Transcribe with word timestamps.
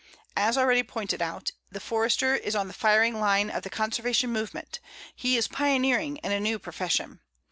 As 0.35 0.57
already 0.57 0.81
pointed 0.81 1.21
out, 1.21 1.51
the 1.71 1.79
Forester 1.79 2.35
is 2.35 2.55
on 2.55 2.67
the 2.67 2.73
firing 2.73 3.19
line 3.19 3.51
of 3.51 3.61
the 3.61 3.69
conservation 3.69 4.31
movement; 4.31 4.79
he 5.15 5.37
is 5.37 5.47
pioneering 5.47 6.17
in 6.23 6.31
a 6.31 6.39
new 6.39 6.57
profession. 6.57 7.19